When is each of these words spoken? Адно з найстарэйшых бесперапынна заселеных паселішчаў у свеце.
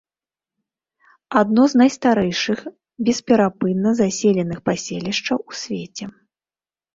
Адно 1.41 1.65
з 1.73 1.79
найстарэйшых 1.81 2.59
бесперапынна 3.09 3.89
заселеных 4.01 4.57
паселішчаў 4.71 5.37
у 5.49 5.61
свеце. 5.61 6.05